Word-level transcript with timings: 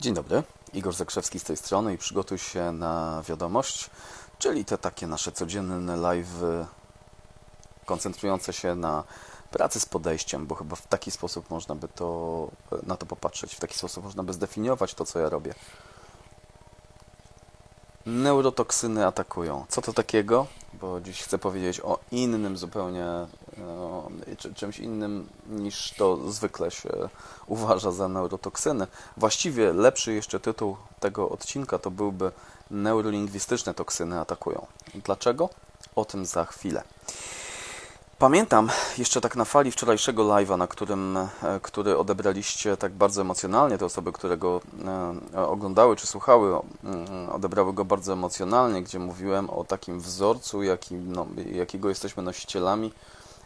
Dzień 0.00 0.14
dobry, 0.14 0.42
Igor 0.72 0.94
Zakrzewski 0.94 1.40
z 1.40 1.44
tej 1.44 1.56
strony 1.56 1.94
i 1.94 1.98
przygotuj 1.98 2.38
się 2.38 2.72
na 2.72 3.22
wiadomość, 3.28 3.90
czyli 4.38 4.64
te 4.64 4.78
takie 4.78 5.06
nasze 5.06 5.32
codzienne 5.32 5.96
live 5.96 6.42
koncentrujące 7.84 8.52
się 8.52 8.74
na 8.74 9.04
pracy 9.50 9.80
z 9.80 9.86
podejściem, 9.86 10.46
bo 10.46 10.54
chyba 10.54 10.76
w 10.76 10.86
taki 10.86 11.10
sposób 11.10 11.50
można 11.50 11.74
by 11.74 11.88
to, 11.88 12.48
na 12.82 12.96
to 12.96 13.06
popatrzeć, 13.06 13.54
w 13.54 13.60
taki 13.60 13.78
sposób 13.78 14.04
można 14.04 14.22
by 14.22 14.32
zdefiniować 14.32 14.94
to, 14.94 15.04
co 15.04 15.18
ja 15.18 15.28
robię. 15.28 15.54
Neurotoksyny 18.06 19.06
atakują. 19.06 19.64
Co 19.68 19.82
to 19.82 19.92
takiego? 19.92 20.46
Bo 20.72 21.00
dziś 21.00 21.22
chcę 21.22 21.38
powiedzieć 21.38 21.80
o 21.80 21.98
innym 22.12 22.56
zupełnie, 22.56 23.06
czymś 24.54 24.78
innym 24.78 25.28
niż 25.48 25.94
to 25.98 26.30
zwykle 26.30 26.70
się 26.70 26.88
uważa 27.46 27.90
za 27.92 28.08
neurotoksyny. 28.08 28.86
Właściwie 29.16 29.72
lepszy 29.72 30.12
jeszcze 30.12 30.40
tytuł 30.40 30.76
tego 31.00 31.28
odcinka 31.28 31.78
to 31.78 31.90
byłby 31.90 32.32
Neurolingwistyczne 32.70 33.74
toksyny 33.74 34.20
atakują. 34.20 34.66
Dlaczego? 34.94 35.48
O 35.96 36.04
tym 36.04 36.26
za 36.26 36.44
chwilę. 36.44 36.82
Pamiętam 38.18 38.68
jeszcze 38.98 39.20
tak 39.20 39.36
na 39.36 39.44
fali 39.44 39.70
wczorajszego 39.70 40.22
live'a, 40.22 40.58
na 40.58 40.66
którym, 40.66 41.16
e, 41.16 41.26
który 41.62 41.98
odebraliście 41.98 42.76
tak 42.76 42.92
bardzo 42.92 43.20
emocjonalnie, 43.20 43.78
te 43.78 43.84
osoby, 43.84 44.12
które 44.12 44.36
go 44.36 44.60
e, 45.34 45.46
oglądały 45.46 45.96
czy 45.96 46.06
słuchały, 46.06 46.60
mm, 46.84 47.30
odebrały 47.30 47.72
go 47.72 47.84
bardzo 47.84 48.12
emocjonalnie, 48.12 48.82
gdzie 48.82 48.98
mówiłem 48.98 49.50
o 49.50 49.64
takim 49.64 50.00
wzorcu, 50.00 50.62
jaki, 50.62 50.94
no, 50.94 51.26
jakiego 51.52 51.88
jesteśmy 51.88 52.22
nosicielami, 52.22 52.92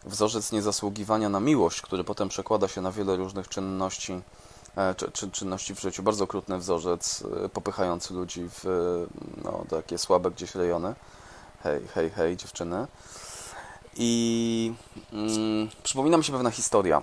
wzorzec 0.04 0.52
niezasługiwania 0.52 1.28
na 1.28 1.40
miłość, 1.40 1.82
który 1.82 2.04
potem 2.04 2.28
przekłada 2.28 2.68
się 2.68 2.80
na 2.80 2.92
wiele 2.92 3.16
różnych 3.16 3.48
czynności, 3.48 4.20
e, 4.76 4.94
czy, 4.94 5.10
czy, 5.10 5.30
czynności 5.30 5.74
w 5.74 5.80
życiu. 5.80 6.02
Bardzo 6.02 6.24
okrutny 6.24 6.58
wzorzec, 6.58 7.24
popychający 7.52 8.14
ludzi 8.14 8.48
w 8.48 8.64
no, 9.44 9.64
takie 9.70 9.98
słabe 9.98 10.30
gdzieś 10.30 10.54
rejony. 10.54 10.94
Hej, 11.62 11.80
hej, 11.94 12.10
hej, 12.10 12.36
dziewczyny. 12.36 12.86
I 13.96 14.72
mm, 15.12 15.68
przypomina 15.82 16.16
mi 16.16 16.24
się 16.24 16.32
pewna 16.32 16.50
historia. 16.50 17.02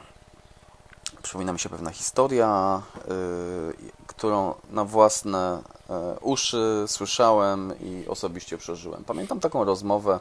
Przypomina 1.21 1.53
mi 1.53 1.59
się 1.59 1.69
pewna 1.69 1.91
historia, 1.91 2.81
y, 2.97 3.91
którą 4.07 4.53
na 4.69 4.85
własne 4.85 5.61
y, 5.89 6.19
uszy 6.19 6.85
słyszałem 6.87 7.73
i 7.79 8.07
osobiście 8.07 8.57
przeżyłem. 8.57 9.03
Pamiętam 9.03 9.39
taką 9.39 9.63
rozmowę, 9.63 10.19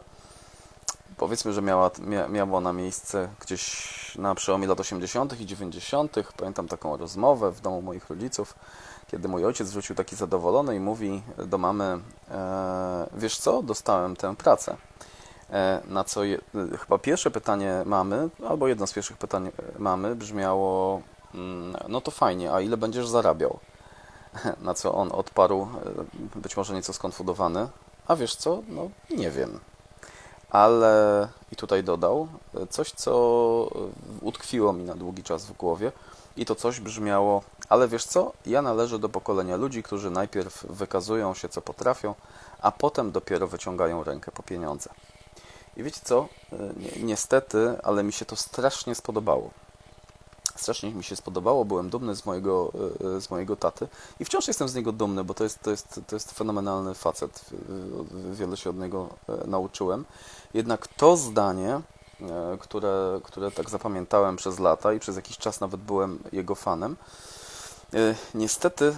powiedzmy, 1.16 1.52
że 1.52 1.62
miała, 1.62 1.90
mia, 1.98 2.28
miała 2.28 2.58
ona 2.58 2.72
miejsce 2.72 3.28
gdzieś 3.40 4.16
na 4.18 4.34
przełomie 4.34 4.66
lat 4.66 4.80
80. 4.80 5.40
i 5.40 5.46
90. 5.46 6.16
Pamiętam 6.36 6.68
taką 6.68 6.96
rozmowę 6.96 7.52
w 7.52 7.60
domu 7.60 7.82
moich 7.82 8.10
rodziców, 8.10 8.54
kiedy 9.06 9.28
mój 9.28 9.44
ojciec 9.44 9.70
wrócił 9.70 9.96
taki 9.96 10.16
zadowolony 10.16 10.76
i 10.76 10.80
mówi 10.80 11.22
do 11.46 11.58
mamy: 11.58 11.98
e, 12.30 13.06
Wiesz 13.16 13.38
co, 13.38 13.62
dostałem 13.62 14.16
tę 14.16 14.36
pracę. 14.36 14.76
E, 15.50 15.82
na 15.88 16.04
co 16.04 16.24
je, 16.24 16.38
e, 16.74 16.76
chyba 16.78 16.98
pierwsze 16.98 17.30
pytanie 17.30 17.82
mamy, 17.86 18.28
albo 18.48 18.68
jedno 18.68 18.86
z 18.86 18.92
pierwszych 18.92 19.16
pytań 19.16 19.46
e, 19.46 19.50
mamy 19.78 20.16
brzmiało: 20.16 21.02
mm, 21.34 21.76
No 21.88 22.00
to 22.00 22.10
fajnie, 22.10 22.52
a 22.52 22.60
ile 22.60 22.76
będziesz 22.76 23.08
zarabiał? 23.08 23.58
Na 24.60 24.74
co 24.74 24.94
on 24.94 25.12
odparł, 25.12 25.68
być 26.34 26.56
może 26.56 26.74
nieco 26.74 26.92
skonfudowany: 26.92 27.68
A 28.06 28.16
wiesz 28.16 28.36
co? 28.36 28.62
No 28.68 28.90
nie 29.10 29.30
wiem. 29.30 29.60
Ale 30.50 31.28
i 31.52 31.56
tutaj 31.56 31.84
dodał 31.84 32.28
coś, 32.70 32.90
co 32.90 33.12
utkwiło 34.20 34.72
mi 34.72 34.84
na 34.84 34.94
długi 34.94 35.22
czas 35.22 35.46
w 35.46 35.52
głowie. 35.52 35.92
I 36.36 36.46
to 36.46 36.54
coś 36.54 36.80
brzmiało: 36.80 37.42
Ale 37.68 37.88
wiesz 37.88 38.04
co? 38.04 38.32
Ja 38.46 38.62
należę 38.62 38.98
do 38.98 39.08
pokolenia 39.08 39.56
ludzi, 39.56 39.82
którzy 39.82 40.10
najpierw 40.10 40.66
wykazują 40.70 41.34
się, 41.34 41.48
co 41.48 41.62
potrafią, 41.62 42.14
a 42.60 42.72
potem 42.72 43.12
dopiero 43.12 43.46
wyciągają 43.46 44.04
rękę 44.04 44.32
po 44.32 44.42
pieniądze. 44.42 44.90
I 45.76 45.82
wiecie 45.82 46.00
co? 46.04 46.28
E, 46.52 46.56
niestety, 47.02 47.76
ale 47.82 48.02
mi 48.02 48.12
się 48.12 48.24
to 48.24 48.36
strasznie 48.36 48.94
spodobało. 48.94 49.50
Strasznie 50.56 50.90
mi 50.90 51.04
się 51.04 51.16
spodobało, 51.16 51.64
byłem 51.64 51.90
dumny 51.90 52.16
z 52.16 52.26
mojego, 52.26 52.72
e, 53.16 53.20
z 53.20 53.30
mojego 53.30 53.56
taty 53.56 53.88
i 54.20 54.24
wciąż 54.24 54.48
jestem 54.48 54.68
z 54.68 54.74
niego 54.74 54.92
dumny, 54.92 55.24
bo 55.24 55.34
to 55.34 55.44
jest, 55.44 55.62
to 55.62 55.70
jest, 55.70 56.00
to 56.06 56.16
jest 56.16 56.32
fenomenalny 56.32 56.94
facet. 56.94 57.44
Wiele 58.32 58.56
się 58.56 58.70
od 58.70 58.78
niego 58.78 59.08
e, 59.28 59.46
nauczyłem. 59.46 60.04
Jednak 60.54 60.88
to 60.88 61.16
zdanie, 61.16 61.80
które, 62.60 63.20
które 63.22 63.50
tak 63.50 63.70
zapamiętałem 63.70 64.36
przez 64.36 64.58
lata 64.58 64.92
i 64.92 65.00
przez 65.00 65.16
jakiś 65.16 65.38
czas 65.38 65.60
nawet 65.60 65.80
byłem 65.80 66.18
jego 66.32 66.54
fanem, 66.54 66.96
E, 66.96 67.45
niestety, 68.34 68.84
e, 68.84 68.94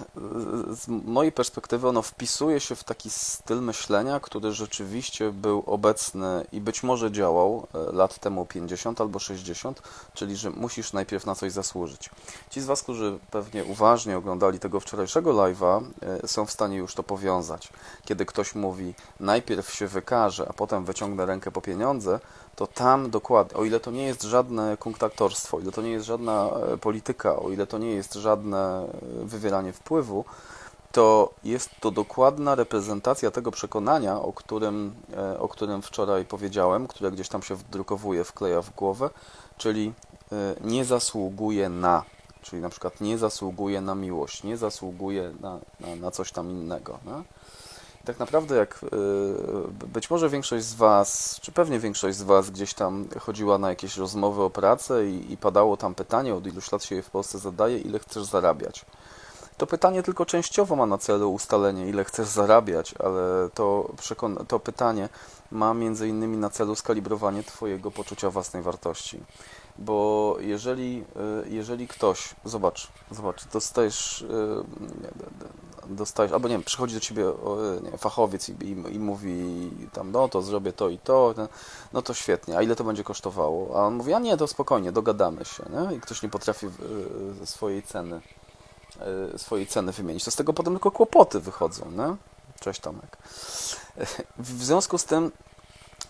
z 0.75 0.87
mojej 0.87 1.31
perspektywy, 1.31 1.87
ono 1.87 2.01
wpisuje 2.01 2.59
się 2.59 2.75
w 2.75 2.83
taki 2.83 3.09
styl 3.09 3.61
myślenia, 3.61 4.19
który 4.19 4.51
rzeczywiście 4.51 5.31
był 5.31 5.63
obecny 5.65 6.45
i 6.51 6.61
być 6.61 6.83
może 6.83 7.11
działał 7.11 7.67
e, 7.73 7.91
lat 7.91 8.19
temu 8.19 8.45
50 8.45 9.01
albo 9.01 9.19
60, 9.19 9.81
czyli 10.13 10.35
że 10.35 10.49
musisz 10.49 10.93
najpierw 10.93 11.25
na 11.25 11.35
coś 11.35 11.51
zasłużyć. 11.51 12.09
Ci 12.49 12.61
z 12.61 12.65
Was, 12.65 12.83
którzy 12.83 13.19
pewnie 13.31 13.63
uważnie 13.63 14.17
oglądali 14.17 14.59
tego 14.59 14.79
wczorajszego 14.79 15.33
live'a, 15.33 15.83
są 16.25 16.45
w 16.45 16.51
stanie 16.51 16.77
już 16.77 16.95
to 16.95 17.03
powiązać. 17.03 17.69
Kiedy 18.05 18.25
ktoś 18.25 18.55
mówi, 18.55 18.93
najpierw 19.19 19.73
się 19.73 19.87
wykaże, 19.87 20.45
a 20.49 20.53
potem 20.53 20.85
wyciągnę 20.85 21.25
rękę 21.25 21.51
po 21.51 21.61
pieniądze, 21.61 22.19
to 22.55 22.67
tam 22.67 23.09
dokładnie, 23.09 23.57
o 23.57 23.65
ile 23.65 23.79
to 23.79 23.91
nie 23.91 24.03
jest 24.03 24.23
żadne 24.23 24.77
kunktaktorstwo, 24.77 25.57
o 25.57 25.59
ile 25.59 25.71
to 25.71 25.81
nie 25.81 25.91
jest 25.91 26.05
żadna 26.05 26.49
polityka, 26.81 27.35
o 27.35 27.49
ile 27.49 27.67
to 27.67 27.77
nie 27.77 27.91
jest 27.91 28.13
żadne 28.13 28.78
wywieranie 29.23 29.73
wpływu, 29.73 30.25
to 30.91 31.33
jest 31.43 31.69
to 31.79 31.91
dokładna 31.91 32.55
reprezentacja 32.55 33.31
tego 33.31 33.51
przekonania, 33.51 34.21
o 34.21 34.33
którym, 34.33 34.93
e, 35.17 35.39
o 35.39 35.47
którym 35.47 35.81
wczoraj 35.81 36.25
powiedziałem, 36.25 36.87
które 36.87 37.11
gdzieś 37.11 37.29
tam 37.29 37.41
się 37.41 37.55
wdrukowuje, 37.55 38.23
wkleja 38.23 38.61
w 38.61 38.75
głowę, 38.75 39.09
czyli 39.57 39.93
e, 40.31 40.55
nie 40.61 40.85
zasługuje 40.85 41.69
na, 41.69 42.03
czyli 42.41 42.61
na 42.61 42.69
przykład 42.69 43.01
nie 43.01 43.17
zasługuje 43.17 43.81
na 43.81 43.95
miłość, 43.95 44.43
nie 44.43 44.57
zasługuje 44.57 45.31
na, 45.39 45.59
na, 45.79 45.95
na 45.95 46.11
coś 46.11 46.31
tam 46.31 46.51
innego. 46.51 46.99
No? 47.05 47.23
Tak 48.05 48.19
naprawdę, 48.19 48.55
jak 48.55 48.79
e, 48.83 49.87
być 49.87 50.09
może 50.09 50.29
większość 50.29 50.65
z 50.65 50.73
Was, 50.73 51.39
czy 51.41 51.51
pewnie 51.51 51.79
większość 51.79 52.17
z 52.17 52.23
Was 52.23 52.49
gdzieś 52.49 52.73
tam 52.73 53.07
chodziła 53.19 53.57
na 53.57 53.69
jakieś 53.69 53.97
rozmowy 53.97 54.43
o 54.43 54.49
pracę 54.49 55.07
i, 55.07 55.33
i 55.33 55.37
padało 55.37 55.77
tam 55.77 55.95
pytanie, 55.95 56.35
od 56.35 56.47
iluś 56.47 56.71
lat 56.71 56.83
się 56.83 56.95
je 56.95 57.01
w 57.01 57.09
Polsce 57.09 57.39
zadaje, 57.39 57.77
ile 57.77 57.99
chcesz 57.99 58.23
zarabiać. 58.23 58.85
To 59.57 59.67
pytanie 59.67 60.03
tylko 60.03 60.25
częściowo 60.25 60.75
ma 60.75 60.85
na 60.85 60.97
celu 60.97 61.33
ustalenie, 61.33 61.89
ile 61.89 62.03
chcesz 62.03 62.27
zarabiać, 62.27 62.93
ale 62.99 63.49
to, 63.53 63.93
to 64.47 64.59
pytanie 64.59 65.09
ma 65.51 65.73
między 65.73 66.07
innymi 66.07 66.37
na 66.37 66.49
celu 66.49 66.75
skalibrowanie 66.75 67.43
Twojego 67.43 67.91
poczucia 67.91 68.29
własnej 68.29 68.63
wartości. 68.63 69.19
Bo 69.77 70.35
jeżeli, 70.39 71.03
y, 71.45 71.49
jeżeli 71.49 71.87
ktoś, 71.87 72.35
zobacz, 72.45 72.87
zobacz, 73.11 73.45
dostajesz, 73.47 74.21
y, 74.21 74.27
dostajesz, 75.89 76.31
albo 76.33 76.47
nie 76.47 76.55
wiem, 76.55 76.63
przychodzi 76.63 76.93
do 76.93 76.99
Ciebie 76.99 77.25
nie, 77.83 77.97
fachowiec 77.97 78.49
i, 78.49 78.51
i, 78.51 78.95
i, 78.95 78.99
mówi 78.99 79.69
tam, 79.93 80.11
no 80.11 80.29
to 80.29 80.41
zrobię 80.41 80.73
to 80.73 80.89
i 80.89 80.97
to, 80.97 81.33
no 81.93 82.01
to 82.01 82.13
świetnie, 82.13 82.57
a 82.57 82.61
ile 82.61 82.75
to 82.75 82.83
będzie 82.83 83.03
kosztowało? 83.03 83.79
A 83.79 83.87
on 83.87 83.93
mówi, 83.93 84.13
a 84.13 84.19
nie, 84.19 84.37
to 84.37 84.47
spokojnie, 84.47 84.91
dogadamy 84.91 85.45
się, 85.45 85.63
nie? 85.69 85.95
I 85.95 85.99
ktoś 85.99 86.23
nie 86.23 86.29
potrafi 86.29 86.65
y, 87.41 87.45
swojej 87.45 87.83
ceny 87.83 88.21
E, 88.99 89.37
swojej 89.37 89.67
ceny 89.67 89.91
wymienić, 89.91 90.23
to 90.23 90.31
z 90.31 90.35
tego 90.35 90.53
potem 90.53 90.73
tylko 90.73 90.91
kłopoty 90.91 91.39
wychodzą, 91.39 91.91
nie? 91.91 92.15
Cześć 92.59 92.79
Tomek. 92.79 93.17
W 94.37 94.63
związku 94.63 94.97
z 94.97 95.05
tym, 95.05 95.31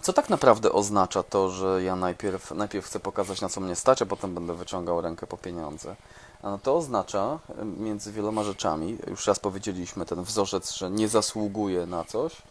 co 0.02 0.14
tak 0.14 0.30
naprawdę 0.30 0.72
oznacza 0.72 1.24
to, 1.24 1.50
że 1.50 1.84
ja 1.84 1.96
najpierw, 1.96 2.52
najpierw 2.52 2.86
chcę 2.86 3.00
pokazać, 3.00 3.42
na 3.42 3.50
co 3.50 3.62
mnie 3.62 3.76
stać, 3.76 4.02
a 4.02 4.06
potem 4.06 4.34
będę 4.34 4.54
wyciągał 4.54 5.02
rękę 5.02 5.28
po 5.28 5.38
pieniądze? 5.38 5.96
No 6.44 6.60
to 6.64 6.76
oznacza 6.76 7.40
między 7.78 8.12
wieloma 8.12 8.44
rzeczami, 8.44 8.98
już 9.07 9.28
raz 9.28 9.40
powiedzieliśmy 9.40 10.06
ten 10.06 10.24
wzorzec, 10.24 10.72
że 10.72 10.92
nie 10.92 11.07
zasługuje 11.07 11.86
na 11.86 12.04
coś, 12.04 12.36
e, 12.36 12.42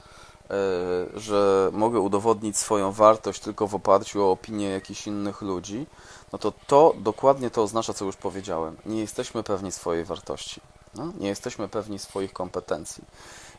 że 1.14 1.70
mogę 1.72 2.00
udowodnić 2.00 2.58
swoją 2.58 2.92
wartość 2.92 3.40
tylko 3.40 3.66
w 3.66 3.74
oparciu 3.74 4.24
o 4.24 4.30
opinię 4.30 4.68
jakichś 4.68 5.06
innych 5.06 5.42
ludzi, 5.42 5.86
no 6.32 6.38
to 6.38 6.52
to 6.66 6.94
dokładnie 6.98 7.50
to 7.50 7.62
oznacza, 7.62 7.94
co 7.94 8.04
już 8.04 8.16
powiedziałem. 8.16 8.76
Nie 8.86 9.00
jesteśmy 9.00 9.42
pewni 9.42 9.72
swojej 9.72 10.04
wartości. 10.04 10.60
No? 10.94 11.12
Nie 11.20 11.28
jesteśmy 11.28 11.68
pewni 11.68 11.98
swoich 11.98 12.32
kompetencji. 12.32 13.04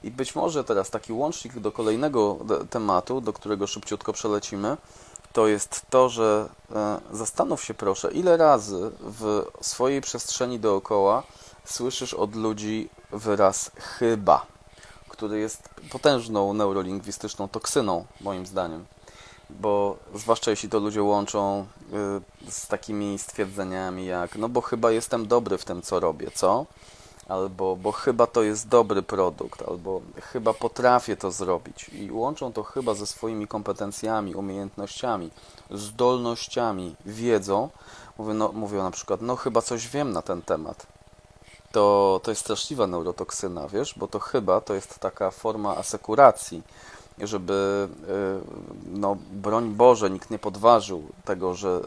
I 0.03 0.11
być 0.11 0.35
może 0.35 0.63
teraz 0.63 0.89
taki 0.89 1.13
łącznik 1.13 1.59
do 1.59 1.71
kolejnego 1.71 2.37
tematu, 2.69 3.21
do 3.21 3.33
którego 3.33 3.67
szybciutko 3.67 4.13
przelecimy, 4.13 4.77
to 5.33 5.47
jest 5.47 5.81
to, 5.89 6.09
że 6.09 6.49
e, 6.75 6.99
zastanów 7.11 7.63
się 7.63 7.73
proszę, 7.73 8.11
ile 8.11 8.37
razy 8.37 8.91
w 9.01 9.43
swojej 9.61 10.01
przestrzeni 10.01 10.59
dookoła 10.59 11.23
słyszysz 11.65 12.13
od 12.13 12.35
ludzi 12.35 12.89
wyraz 13.11 13.71
chyba, 13.75 14.45
który 15.09 15.39
jest 15.39 15.69
potężną 15.91 16.53
neurolingwistyczną 16.53 17.47
toksyną, 17.47 18.05
moim 18.21 18.45
zdaniem 18.45 18.85
bo 19.49 19.97
zwłaszcza 20.15 20.51
jeśli 20.51 20.69
to 20.69 20.79
ludzie 20.79 21.03
łączą 21.03 21.65
y, 22.47 22.51
z 22.51 22.67
takimi 22.67 23.19
stwierdzeniami 23.19 24.05
jak 24.05 24.35
no 24.35 24.49
bo 24.49 24.61
chyba 24.61 24.91
jestem 24.91 25.27
dobry 25.27 25.57
w 25.57 25.65
tym, 25.65 25.81
co 25.81 25.99
robię, 25.99 26.31
co? 26.33 26.65
Albo 27.29 27.75
bo 27.75 27.91
chyba 27.91 28.27
to 28.27 28.43
jest 28.43 28.67
dobry 28.67 29.01
produkt, 29.01 29.63
albo 29.67 30.01
chyba 30.21 30.53
potrafię 30.53 31.17
to 31.17 31.31
zrobić. 31.31 31.89
I 31.89 32.11
łączą 32.11 32.53
to 32.53 32.63
chyba 32.63 32.93
ze 32.93 33.07
swoimi 33.07 33.47
kompetencjami, 33.47 34.35
umiejętnościami, 34.35 35.29
zdolnościami, 35.71 36.95
wiedzą. 37.05 37.69
Mówią, 38.17 38.33
no, 38.33 38.51
mówią 38.51 38.83
na 38.83 38.91
przykład, 38.91 39.21
no 39.21 39.35
chyba 39.35 39.61
coś 39.61 39.87
wiem 39.87 40.11
na 40.11 40.21
ten 40.21 40.41
temat. 40.41 40.87
To, 41.71 42.19
to 42.23 42.31
jest 42.31 42.41
straszliwa 42.41 42.87
neurotoksyna, 42.87 43.67
wiesz, 43.67 43.93
bo 43.97 44.07
to 44.07 44.19
chyba 44.19 44.61
to 44.61 44.73
jest 44.73 44.99
taka 44.99 45.31
forma 45.31 45.77
asekuracji 45.77 46.63
żeby, 47.27 47.87
y, 48.09 48.99
no, 48.99 49.17
broń 49.31 49.69
Boże, 49.69 50.09
nikt 50.09 50.29
nie 50.29 50.39
podważył 50.39 51.03
tego, 51.25 51.53
że 51.53 51.81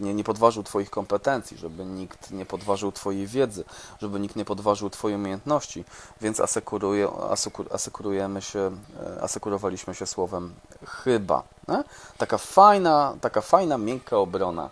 y, 0.00 0.04
nie, 0.04 0.14
nie 0.14 0.24
podważył 0.24 0.62
Twoich 0.62 0.90
kompetencji, 0.90 1.56
żeby 1.56 1.84
nikt 1.84 2.30
nie 2.30 2.46
podważył 2.46 2.92
Twojej 2.92 3.26
wiedzy, 3.26 3.64
żeby 4.00 4.20
nikt 4.20 4.36
nie 4.36 4.44
podważył 4.44 4.90
Twojej 4.90 5.18
umiejętności, 5.18 5.84
więc 6.20 6.40
asekuruje, 6.40 7.08
asekur, 7.30 7.66
asekurujemy 7.72 8.42
się, 8.42 8.70
y, 9.16 9.22
asekurowaliśmy 9.22 9.94
się 9.94 10.06
słowem 10.06 10.54
chyba. 10.86 11.42
Nie? 11.68 11.84
Taka 12.18 12.38
fajna, 12.38 13.14
taka 13.20 13.40
fajna, 13.40 13.78
miękka 13.78 14.16
obrona 14.16 14.70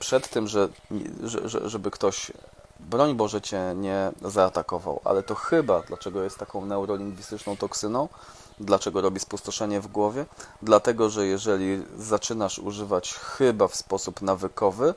przed 0.00 0.28
tym, 0.28 0.48
że, 0.48 0.68
że, 1.22 1.68
żeby 1.68 1.90
ktoś 1.90 2.32
broń 2.80 3.14
Boże 3.14 3.40
Cię 3.40 3.74
nie 3.76 4.12
zaatakował, 4.22 5.00
ale 5.04 5.22
to 5.22 5.34
chyba, 5.34 5.82
dlaczego 5.82 6.22
jest 6.22 6.38
taką 6.38 6.66
neurolingwistyczną 6.66 7.56
toksyną, 7.56 8.08
Dlaczego 8.60 9.00
robi 9.00 9.20
spustoszenie 9.20 9.80
w 9.80 9.86
głowie? 9.86 10.26
Dlatego, 10.62 11.10
że 11.10 11.26
jeżeli 11.26 11.82
zaczynasz 11.98 12.58
używać 12.58 13.14
chyba 13.14 13.68
w 13.68 13.76
sposób 13.76 14.22
nawykowy, 14.22 14.94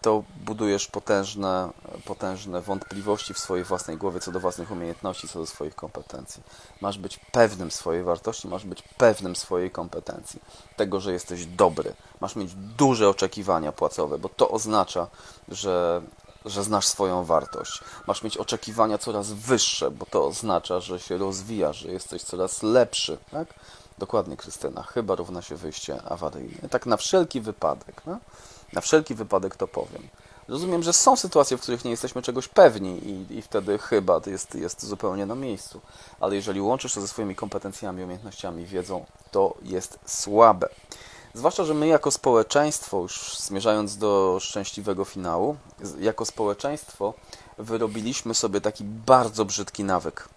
to 0.00 0.24
budujesz 0.44 0.86
potężne, 0.86 1.70
potężne 2.04 2.60
wątpliwości 2.60 3.34
w 3.34 3.38
swojej 3.38 3.64
własnej 3.64 3.96
głowie 3.96 4.20
co 4.20 4.32
do 4.32 4.40
własnych 4.40 4.70
umiejętności, 4.70 5.28
co 5.28 5.38
do 5.38 5.46
swoich 5.46 5.74
kompetencji. 5.74 6.42
Masz 6.80 6.98
być 6.98 7.20
pewnym 7.32 7.70
swojej 7.70 8.04
wartości, 8.04 8.48
masz 8.48 8.64
być 8.64 8.82
pewnym 8.82 9.36
swojej 9.36 9.70
kompetencji, 9.70 10.40
tego, 10.76 11.00
że 11.00 11.12
jesteś 11.12 11.46
dobry. 11.46 11.94
Masz 12.20 12.36
mieć 12.36 12.54
duże 12.54 13.08
oczekiwania 13.08 13.72
płacowe, 13.72 14.18
bo 14.18 14.28
to 14.28 14.50
oznacza, 14.50 15.06
że 15.48 16.02
że 16.44 16.64
znasz 16.64 16.86
swoją 16.86 17.24
wartość. 17.24 17.80
Masz 18.06 18.22
mieć 18.22 18.36
oczekiwania 18.36 18.98
coraz 18.98 19.32
wyższe, 19.32 19.90
bo 19.90 20.06
to 20.06 20.26
oznacza, 20.26 20.80
że 20.80 21.00
się 21.00 21.18
rozwijasz, 21.18 21.76
że 21.76 21.88
jesteś 21.88 22.22
coraz 22.22 22.62
lepszy. 22.62 23.18
Tak? 23.30 23.48
Dokładnie, 23.98 24.36
Krystyna. 24.36 24.82
Chyba 24.82 25.14
równa 25.14 25.42
się 25.42 25.56
wyjście 25.56 26.02
awaryjne. 26.02 26.68
Tak 26.70 26.86
na 26.86 26.96
wszelki 26.96 27.40
wypadek. 27.40 28.02
No? 28.06 28.18
Na 28.72 28.80
wszelki 28.80 29.14
wypadek 29.14 29.56
to 29.56 29.68
powiem. 29.68 30.08
Rozumiem, 30.48 30.82
że 30.82 30.92
są 30.92 31.16
sytuacje, 31.16 31.56
w 31.56 31.60
których 31.60 31.84
nie 31.84 31.90
jesteśmy 31.90 32.22
czegoś 32.22 32.48
pewni 32.48 33.08
i, 33.08 33.38
i 33.38 33.42
wtedy 33.42 33.78
chyba 33.78 34.20
jest, 34.26 34.54
jest 34.54 34.86
zupełnie 34.86 35.26
na 35.26 35.34
miejscu. 35.34 35.80
Ale 36.20 36.36
jeżeli 36.36 36.60
łączysz 36.60 36.94
to 36.94 37.00
ze 37.00 37.08
swoimi 37.08 37.34
kompetencjami, 37.34 38.02
umiejętnościami, 38.02 38.66
wiedzą, 38.66 39.04
to 39.30 39.54
jest 39.62 39.98
słabe. 40.06 40.68
Zwłaszcza, 41.34 41.64
że 41.64 41.74
my 41.74 41.86
jako 41.86 42.10
społeczeństwo, 42.10 43.00
już 43.00 43.38
zmierzając 43.38 43.96
do 43.96 44.38
szczęśliwego 44.40 45.04
finału, 45.04 45.56
jako 46.00 46.24
społeczeństwo 46.24 47.14
wyrobiliśmy 47.58 48.34
sobie 48.34 48.60
taki 48.60 48.84
bardzo 48.84 49.44
brzydki 49.44 49.84
nawyk, 49.84 50.28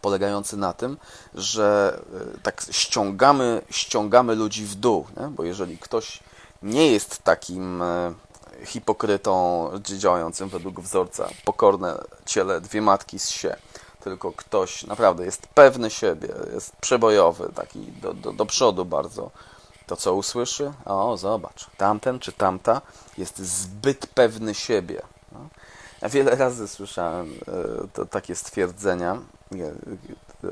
polegający 0.00 0.56
na 0.56 0.72
tym, 0.72 0.96
że 1.34 1.98
e, 2.36 2.40
tak 2.42 2.62
ściągamy, 2.70 3.62
ściągamy 3.70 4.34
ludzi 4.34 4.64
w 4.64 4.74
dół, 4.74 5.06
nie? 5.20 5.26
bo 5.26 5.44
jeżeli 5.44 5.78
ktoś 5.78 6.20
nie 6.62 6.92
jest 6.92 7.22
takim 7.22 7.82
e, 7.82 8.14
hipokrytą 8.64 9.70
działającym 9.82 10.48
według 10.48 10.80
wzorca 10.80 11.28
pokorne 11.44 11.98
ciele 12.26 12.60
dwie 12.60 12.82
matki 12.82 13.18
z 13.18 13.28
się, 13.28 13.56
tylko 14.00 14.32
ktoś 14.32 14.84
naprawdę 14.84 15.24
jest 15.24 15.46
pewny 15.46 15.90
siebie, 15.90 16.28
jest 16.52 16.76
przebojowy, 16.76 17.52
taki 17.54 17.80
do, 17.80 18.14
do, 18.14 18.32
do 18.32 18.46
przodu 18.46 18.84
bardzo, 18.84 19.30
to 19.86 19.96
co 19.96 20.14
usłyszy? 20.14 20.72
O, 20.84 21.16
zobacz, 21.16 21.66
tamten 21.76 22.18
czy 22.18 22.32
tamta 22.32 22.80
jest 23.18 23.38
zbyt 23.38 24.06
pewny 24.06 24.54
siebie. 24.54 25.02
No. 25.32 25.38
Ja 26.02 26.08
wiele 26.08 26.36
razy 26.36 26.68
słyszałem 26.68 27.34
e, 27.48 27.88
to, 27.92 28.06
takie 28.06 28.34
stwierdzenia 28.34 29.18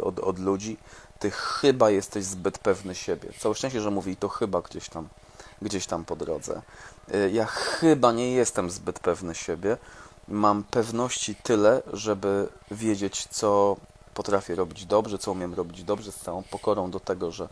od, 0.02 0.18
od 0.18 0.38
ludzi, 0.38 0.76
ty 1.18 1.30
chyba 1.30 1.90
jesteś 1.90 2.24
zbyt 2.24 2.58
pewny 2.58 2.94
siebie. 2.94 3.28
Całe 3.38 3.54
szczęście, 3.54 3.80
że 3.80 3.90
mówi 3.90 4.16
to 4.16 4.28
chyba 4.28 4.62
gdzieś 4.62 4.88
tam, 4.88 5.08
gdzieś 5.62 5.86
tam 5.86 6.04
po 6.04 6.16
drodze. 6.16 6.62
E, 7.14 7.30
ja 7.30 7.46
chyba 7.46 8.12
nie 8.12 8.32
jestem 8.32 8.70
zbyt 8.70 8.98
pewny 8.98 9.34
siebie. 9.34 9.76
Mam 10.28 10.64
pewności 10.64 11.34
tyle, 11.34 11.82
żeby 11.92 12.48
wiedzieć, 12.70 13.26
co 13.30 13.76
potrafię 14.14 14.54
robić 14.54 14.86
dobrze, 14.86 15.18
co 15.18 15.32
umiem 15.32 15.54
robić 15.54 15.84
dobrze, 15.84 16.12
z 16.12 16.16
całą 16.16 16.42
pokorą 16.42 16.90
do 16.90 17.00
tego, 17.00 17.30
że, 17.30 17.48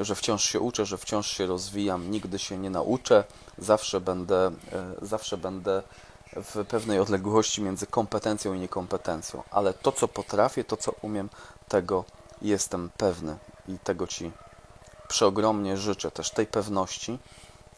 że 0.00 0.14
wciąż 0.14 0.44
się 0.44 0.60
uczę, 0.60 0.86
że 0.86 0.98
wciąż 0.98 1.26
się 1.26 1.46
rozwijam, 1.46 2.10
nigdy 2.10 2.38
się 2.38 2.58
nie 2.58 2.70
nauczę, 2.70 3.24
zawsze 3.58 4.00
będę, 4.00 4.46
e, 4.46 4.52
zawsze 5.02 5.36
będę 5.36 5.82
w 6.32 6.64
pewnej 6.64 7.00
odległości 7.00 7.62
między 7.62 7.86
kompetencją 7.86 8.54
i 8.54 8.60
niekompetencją, 8.60 9.42
ale 9.50 9.74
to, 9.74 9.92
co 9.92 10.08
potrafię, 10.08 10.64
to, 10.64 10.76
co 10.76 10.92
umiem, 11.02 11.28
tego 11.68 12.04
jestem 12.42 12.90
pewny 12.96 13.36
i 13.68 13.78
tego 13.78 14.06
Ci 14.06 14.32
przeogromnie 15.08 15.76
życzę, 15.76 16.10
też 16.10 16.30
tej 16.30 16.46
pewności, 16.46 17.18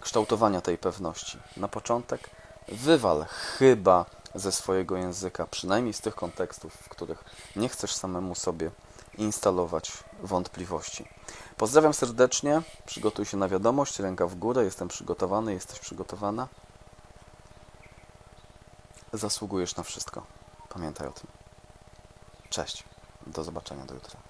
kształtowania 0.01 0.61
tej 0.61 0.79
pewności. 0.79 1.39
Na 1.57 1.69
początek 1.69 2.31
wywal 2.69 3.25
chyba 3.25 4.05
ze 4.35 4.53
swojego 4.53 4.97
języka, 4.97 5.47
przynajmniej 5.47 5.93
z 5.93 6.01
tych 6.01 6.15
kontekstów, 6.15 6.73
w 6.73 6.89
których 6.89 7.25
nie 7.57 7.69
chcesz 7.69 7.95
samemu 7.95 8.35
sobie 8.35 8.71
instalować 9.19 9.93
wątpliwości. 10.23 11.09
Pozdrawiam 11.57 11.95
serdecznie, 11.95 12.63
przygotuj 12.87 13.27
się 13.27 13.37
na 13.37 13.49
wiadomość, 13.49 13.99
ręka 13.99 14.27
w 14.27 14.35
górę, 14.35 14.65
jestem 14.65 14.89
przygotowany, 14.89 15.53
jesteś 15.53 15.79
przygotowana. 15.79 16.49
Zasługujesz 19.13 19.77
na 19.77 19.83
wszystko. 19.83 20.27
Pamiętaj 20.69 21.09
o 21.09 21.13
tym. 21.13 21.27
Cześć, 22.51 22.85
do 23.27 23.45
zobaczenia 23.45 23.85
do 23.85 23.95
jutra. 23.95 24.21